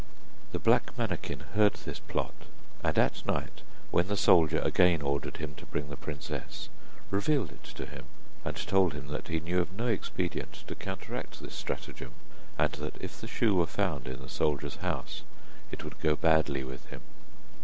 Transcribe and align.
The 0.51 0.57
black 0.57 0.97
manikin 0.97 1.41
heard 1.53 1.73
this 1.75 1.99
plot, 1.99 2.33
and 2.83 2.97
at 2.97 3.23
night 3.27 3.61
when 3.91 4.07
the 4.07 4.17
soldier 4.17 4.57
again 4.57 4.99
ordered 4.99 5.37
him 5.37 5.53
to 5.57 5.65
bring 5.67 5.91
the 5.91 5.95
princess, 5.95 6.69
revealed 7.11 7.51
it 7.51 7.63
to 7.65 7.85
him, 7.85 8.05
and 8.43 8.55
told 8.57 8.93
him 8.93 9.09
that 9.09 9.27
he 9.27 9.39
knew 9.39 9.59
of 9.59 9.71
no 9.73 9.85
expedient 9.85 10.53
to 10.65 10.73
counteract 10.73 11.39
this 11.43 11.53
stratagem, 11.53 12.13
and 12.57 12.71
that 12.71 12.95
if 12.99 13.21
the 13.21 13.27
shoe 13.27 13.53
were 13.55 13.67
found 13.67 14.07
in 14.07 14.23
the 14.23 14.27
soldier's 14.27 14.77
house 14.77 15.21
it 15.71 15.83
would 15.83 15.99
go 15.99 16.15
badly 16.15 16.63
with 16.63 16.87
him. 16.87 17.01